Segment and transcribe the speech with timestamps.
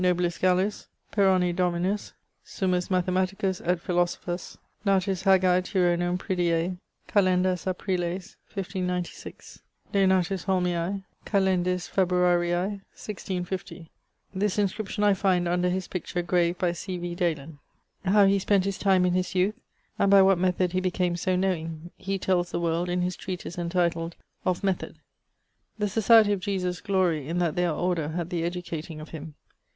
[0.03, 2.13] Monsieur Renatus Des Cartes, 'nobilis Gallus, Perroni dominus,
[2.43, 6.75] summus mathematicus et philosophus; natus Hagae Turonum pridie
[7.07, 9.61] Calendas Apriles, 1596;
[9.93, 13.91] denatus Holmiae Calendis Februarii, 1650'
[14.33, 16.97] this inscription I find under his picture graved by C.
[16.97, 17.13] V.
[17.13, 17.59] Dalen.
[18.03, 19.53] How he spent his time in his youth,
[19.99, 23.55] and by what method he became so knowing, he tells the world in his treatise
[23.59, 24.15] entituled
[24.45, 24.97] Of Method.
[25.77, 29.35] The Societie of Jesus glorie in that theyr order had the educating of him.